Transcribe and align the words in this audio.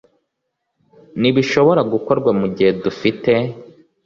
Ntibishobora 1.19 1.81
gukorwa 1.93 2.29
mugihe 2.39 2.71
dufite. 2.83 3.31